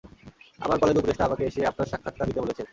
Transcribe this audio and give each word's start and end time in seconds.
আমার 0.59 0.77
কলেজ 0.81 0.95
উপদেষ্টা 0.97 1.23
আমাকে 1.25 1.43
এসে 1.45 1.61
আপনার 1.65 1.89
সাক্ষাৎকার 1.91 2.27
নিতে 2.27 2.43
বলেছেন। 2.43 2.65